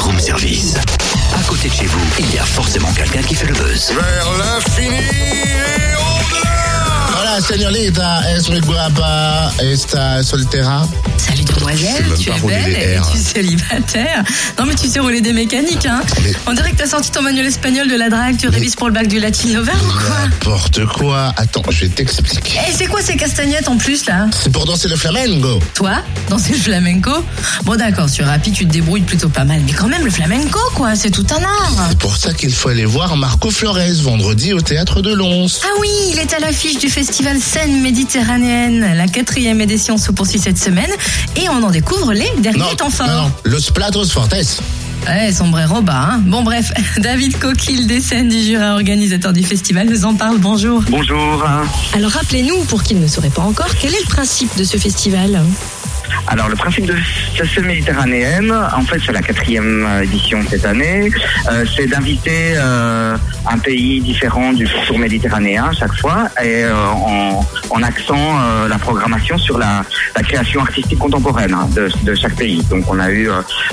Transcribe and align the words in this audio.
Room 0.00 0.18
Service. 0.18 0.74
À 1.34 1.42
côté 1.42 1.68
de 1.68 1.74
chez 1.74 1.86
vous, 1.86 2.00
il 2.18 2.34
y 2.34 2.38
a 2.38 2.44
forcément 2.44 2.92
quelqu'un 2.92 3.22
qui 3.22 3.34
fait 3.34 3.46
le 3.46 3.54
buzz. 3.54 3.92
Señorita, 7.46 8.22
es 8.34 8.48
muy 8.48 8.60
guapa, 8.60 9.52
está 9.60 10.22
soltera. 10.22 10.86
Salut 11.18 11.44
demoiselle, 11.44 12.04
tu 12.18 12.30
es 12.30 12.40
belle 12.40 12.76
et 12.76 12.98
tu 13.12 13.16
es 13.16 13.20
célibataire. 13.20 14.24
Non 14.58 14.66
mais 14.66 14.74
tu 14.74 14.88
sais 14.88 14.98
rouler 15.00 15.20
des 15.20 15.32
mécaniques 15.32 15.86
hein. 15.86 16.00
Mais- 16.22 16.32
On 16.46 16.52
dirait 16.52 16.72
que 16.72 16.76
t'as 16.76 16.86
sorti 16.88 17.10
ton 17.10 17.22
manuel 17.22 17.46
espagnol 17.46 17.88
de 17.88 17.96
la 17.96 18.08
drague, 18.08 18.36
tu 18.38 18.48
révises 18.48 18.76
pour 18.76 18.88
le 18.88 18.94
bac 18.94 19.08
du 19.08 19.20
Latin 19.20 19.48
Lover 19.52 19.72
ou 19.72 19.90
quoi? 19.92 20.20
N'importe 20.22 20.84
quoi. 20.86 21.32
Attends, 21.36 21.62
je 21.70 21.80
vais 21.80 21.88
t'expliquer. 21.88 22.58
Eh 22.68 22.72
c'est 22.72 22.86
quoi 22.86 23.00
ces 23.02 23.16
castagnettes 23.16 23.68
en 23.68 23.76
plus 23.76 24.06
là? 24.06 24.26
C'est 24.42 24.50
pour 24.52 24.64
danser 24.64 24.88
le 24.88 24.96
flamenco. 24.96 25.60
Toi, 25.74 26.02
danser 26.28 26.52
le 26.52 26.58
flamenco? 26.58 27.10
Bon 27.64 27.76
d'accord, 27.76 28.08
sur 28.08 28.26
Rappi 28.26 28.52
tu 28.52 28.66
te 28.66 28.72
débrouilles 28.72 29.02
plutôt 29.02 29.28
pas 29.28 29.44
mal, 29.44 29.60
mais 29.66 29.72
quand 29.72 29.88
même 29.88 30.04
le 30.04 30.10
flamenco 30.10 30.58
quoi, 30.74 30.94
c'est 30.96 31.10
tout 31.10 31.26
un 31.30 31.42
art 31.42 31.86
C'est 31.90 31.98
pour 31.98 32.16
ça 32.16 32.32
qu'il 32.32 32.52
faut 32.52 32.68
aller 32.70 32.84
voir 32.86 33.16
Marco 33.16 33.50
Flores 33.50 33.78
vendredi 34.02 34.52
au 34.52 34.60
théâtre 34.60 35.02
de 35.02 35.12
Lons. 35.12 35.46
Ah 35.62 35.68
oui, 35.80 35.88
il 36.12 36.18
est 36.18 36.32
à 36.32 36.38
l'affiche 36.40 36.78
du 36.78 36.88
festival 36.88 37.33
Scène 37.38 37.80
Méditerranéenne. 37.82 38.94
La 38.96 39.06
quatrième 39.06 39.60
édition 39.60 39.96
se 39.98 40.12
poursuit 40.12 40.38
cette 40.38 40.58
semaine 40.58 40.90
et 41.36 41.48
on 41.48 41.62
en 41.62 41.70
découvre 41.70 42.12
les 42.12 42.30
derniers 42.38 42.76
temps 42.76 42.90
forts. 42.90 43.06
non, 43.06 43.22
non, 43.24 43.32
Los 43.44 43.70
Platos 43.72 44.10
Fortes. 44.10 44.62
Ouais, 45.06 45.32
sombrero 45.32 45.82
bas. 45.82 46.08
Hein. 46.12 46.22
Bon 46.24 46.42
bref, 46.42 46.72
David 46.98 47.38
Coquille 47.38 47.86
des 47.86 48.00
scènes 48.00 48.28
du 48.28 48.40
Jura, 48.42 48.74
organisateur 48.74 49.32
du 49.32 49.42
festival, 49.42 49.88
nous 49.88 50.04
en 50.04 50.14
parle. 50.14 50.38
Bonjour. 50.38 50.82
Bonjour. 50.88 51.44
Alors 51.94 52.10
rappelez-nous, 52.10 52.56
pour 52.64 52.82
qui 52.82 52.94
ne 52.94 53.06
saurait 53.06 53.28
pas 53.30 53.42
encore, 53.42 53.68
quel 53.80 53.94
est 53.94 54.00
le 54.00 54.08
principe 54.08 54.56
de 54.56 54.64
ce 54.64 54.76
festival? 54.78 55.42
Alors 56.26 56.48
le 56.48 56.56
principe 56.56 56.86
de 56.86 56.94
cette 57.36 57.64
méditerranéenne, 57.64 58.52
en 58.52 58.82
fait 58.82 58.98
c'est 59.04 59.12
la 59.12 59.22
quatrième 59.22 59.86
euh, 59.86 60.02
édition 60.02 60.40
cette 60.48 60.64
année, 60.64 61.10
euh, 61.50 61.64
c'est 61.76 61.86
d'inviter 61.86 62.54
euh, 62.56 63.16
un 63.50 63.58
pays 63.58 64.00
différent 64.00 64.52
du 64.52 64.66
tour 64.86 64.98
méditerranéen 64.98 65.70
chaque 65.78 65.94
fois 65.94 66.28
et 66.42 66.64
euh, 66.64 66.74
en, 66.86 67.44
euh, 67.76 68.68
la 68.68 68.78
programmation 68.78 69.36
sur 69.38 69.58
la, 69.58 69.84
la 70.16 70.22
création 70.22 70.60
artistique 70.60 70.98
contemporaine 70.98 71.52
hein, 71.54 71.68
de, 71.74 71.90
de 72.02 72.14
chaque 72.14 72.34
pays. 72.36 72.62
Donc 72.70 72.84
on 72.88 72.98
a 72.98 73.10
eu 73.10 73.28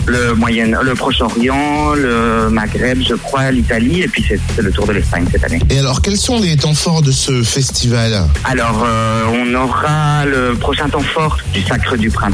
le 0.05 0.33
Moyen, 0.35 0.81
le 0.81 0.93
Proche-Orient, 0.95 1.93
le 1.95 2.49
Maghreb, 2.49 3.01
je 3.07 3.15
crois, 3.15 3.51
l'Italie 3.51 4.01
et 4.01 4.07
puis 4.07 4.25
c'est 4.27 4.61
le 4.61 4.71
tour 4.71 4.85
de 4.87 4.93
l'Espagne 4.93 5.25
cette 5.31 5.43
année. 5.45 5.61
Et 5.69 5.79
alors, 5.79 6.01
quels 6.01 6.17
sont 6.17 6.39
les 6.39 6.55
temps 6.57 6.73
forts 6.73 7.01
de 7.01 7.11
ce 7.11 7.43
festival? 7.43 8.27
Alors, 8.43 8.85
on 9.33 9.53
aura 9.55 10.25
le 10.25 10.55
prochain 10.55 10.89
temps 10.89 10.99
fort 11.01 11.37
du 11.53 11.61
Sacre 11.61 11.97
du 11.97 12.09
Printemps, 12.09 12.30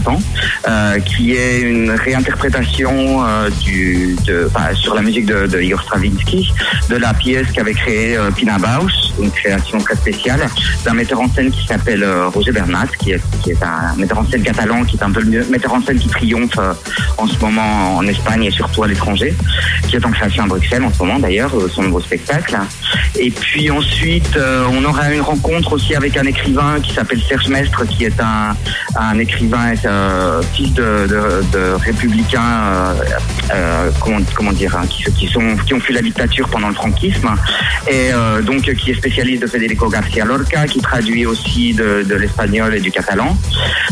euh, 0.67 0.99
qui 0.99 1.33
est 1.33 1.61
une 1.61 1.91
réinterprétation 1.91 3.25
euh, 3.25 3.49
sur 4.75 4.95
la 4.95 5.01
musique 5.01 5.25
de, 5.25 5.47
de 5.47 5.61
Igor 5.61 5.81
Stravinsky, 5.81 6.51
de 6.89 6.95
la 6.95 7.13
pièce 7.13 7.47
qu'avait 7.51 7.73
créée 7.73 8.17
euh, 8.17 8.31
Pina 8.31 8.57
Bausch, 8.57 8.93
une 9.21 9.31
création 9.31 9.77
très 9.79 9.95
spéciale, 9.95 10.47
d'un 10.85 10.93
metteur 10.93 11.19
en 11.19 11.29
scène 11.29 11.51
qui 11.51 11.65
s'appelle 11.65 12.03
euh, 12.03 12.27
Roger 12.27 12.51
Bernat, 12.51 12.87
qui 12.99 13.11
est, 13.11 13.21
un 13.61 13.95
metteur 13.95 14.19
en 14.19 14.25
scène 14.25 14.43
catalan, 14.43 14.83
qui 14.83 14.97
est 14.97 15.03
un 15.03 15.11
peu 15.11 15.21
le 15.21 15.45
metteur 15.45 15.73
en 15.73 15.81
scène 15.81 15.97
qui 15.97 16.07
triomphe 16.07 16.57
en 17.17 17.27
ce 17.27 17.39
moment 17.39 17.97
en 17.97 18.07
Espagne 18.07 18.43
et 18.43 18.51
surtout 18.51 18.83
à 18.83 18.87
l'étranger, 18.87 19.33
qui 19.87 19.95
est 19.95 20.05
en 20.05 20.11
création 20.11 20.43
à 20.43 20.47
Bruxelles 20.47 20.83
en 20.83 20.93
ce 20.93 20.99
moment 20.99 21.19
d'ailleurs, 21.19 21.51
son 21.73 21.83
nouveau 21.83 22.01
spectacle. 22.01 22.57
Et 23.17 23.31
puis 23.31 23.71
ensuite, 23.71 24.37
on 24.69 24.83
aura 24.85 25.13
une 25.13 25.21
rencontre 25.21 25.73
aussi 25.73 25.95
avec 25.95 26.17
un 26.17 26.25
écrivain 26.25 26.79
qui 26.81 26.93
s'appelle 26.93 27.21
Serge 27.27 27.47
Mestre, 27.47 27.85
qui 27.87 28.05
est 28.05 28.19
un, 28.19 28.55
un 28.95 29.19
écrivain 29.19 29.71
fils 30.53 30.73
de, 30.73 31.75
républicains, 31.75 32.41
euh, 32.41 32.93
euh, 33.53 33.91
comment, 34.35 34.51
dire, 34.51 34.75
hein, 34.75 34.85
qui, 34.87 35.37
ont 35.37 35.79
fui 35.79 35.93
la 35.93 36.01
dictature 36.01 36.47
pendant 36.49 36.69
le 36.69 36.73
franquisme, 36.73 37.29
et 37.87 38.11
euh, 38.11 38.41
donc 38.41 38.61
qui 38.61 38.91
est 38.91 38.95
spécialiste 38.95 39.41
de 39.41 39.47
Federico 39.47 39.89
García 39.89 40.25
Lorca, 40.25 40.65
qui 40.67 40.79
traduit 40.79 41.25
aussi 41.25 41.73
de, 41.73 42.05
l'espagnol 42.15 42.75
et 42.75 42.79
du 42.79 42.91
catalan. 42.91 43.37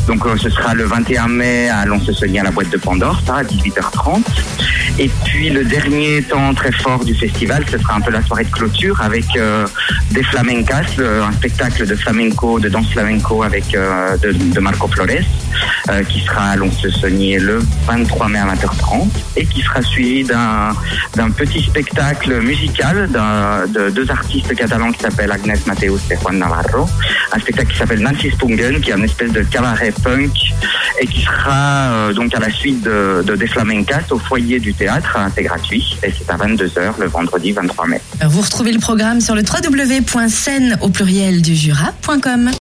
Donc 0.08 0.24
ce 0.38 0.50
sera 0.50 0.74
le 0.74 0.86
21 0.86 1.28
mai 1.28 1.70
à 1.70 1.86
Lons-le-Saunier 1.86 2.40
à 2.40 2.44
la 2.44 2.52
boîte 2.52 2.70
de 2.70 2.78
Pandore, 2.78 3.22
à 3.28 3.44
18h30. 3.44 4.24
Et 5.00 5.10
puis 5.26 5.50
le 5.50 5.64
dernier 5.66 6.22
temps 6.24 6.54
très 6.54 6.72
fort 6.72 7.04
du 7.04 7.14
festival, 7.14 7.64
ce 7.70 7.78
sera 7.78 7.96
un 7.96 8.02
peu 8.02 8.12
la 8.12 8.24
soirée 8.24 8.46
de 8.46 8.52
clôture 8.52 9.02
avec 9.02 9.26
des 10.12 10.24
flamencas, 10.24 10.84
un 11.00 11.32
spectacle 11.34 11.86
de 11.86 11.96
flamenco, 11.96 12.60
de 12.60 12.70
danse 12.70 12.90
flamenco 12.92 13.44
avec 13.44 13.72
de 13.72 14.60
Marco 14.60 14.88
Flores, 14.88 15.26
euh, 15.90 16.04
qui 16.04 16.22
sera 16.22 16.52
à 16.52 16.56
Lons-le-Saunier 16.56 17.40
le 17.40 17.60
23 17.88 18.30
mai 18.30 18.40
à 18.40 18.54
20h30 18.54 19.08
et 19.36 19.46
qui 19.46 19.62
sera 19.62 19.82
suivi 19.82 20.24
d'un 20.24 21.30
petit 21.32 21.62
spectacle 21.62 22.42
musical 22.42 23.10
de 23.12 23.90
deux 23.90 24.10
artistes 24.10 24.54
catalans 24.56 24.92
qui 24.92 25.02
s'appellent 25.02 25.32
Agnès 25.32 25.66
Mateus 25.68 26.00
et 26.12 26.16
Juan 26.16 26.38
Navarro, 26.40 26.88
un 27.32 27.40
spectacle 27.40 27.72
qui 27.72 27.78
s'appelle 27.78 28.02
Nancy 28.02 28.32
Spungen, 28.32 28.82
qui 28.82 28.92
est 28.92 28.96
une 28.96 29.04
espèce 29.04 29.32
de 29.32 29.44
cabaret 29.44 29.94
punk 30.04 30.32
et 31.02 31.08
qui 31.08 31.22
sera 31.22 31.92
euh, 31.92 32.14
donc 32.14 32.34
à 32.34 32.40
la 32.40 32.50
suite 32.50 32.82
de, 32.84 33.24
de 33.26 33.36
des 33.36 33.48
flamencas 33.48 34.04
au 34.12 34.18
foyer 34.18 34.60
du 34.60 34.74
théâtre, 34.74 35.18
c'est 35.36 35.44
gratuit 35.44 35.98
et 36.04 36.12
c'est 36.12 36.30
à 36.32 36.38
22h 36.38 37.00
le 37.00 37.08
vendredi 37.08 37.52
23 37.52 37.88
mai. 37.88 38.02
Vous 38.26 38.42
retrouvez 38.42 38.72
le 38.72 38.80
programme 38.80 39.22
sur 39.22 39.36
le 39.36 39.42
www.scène. 39.42 40.78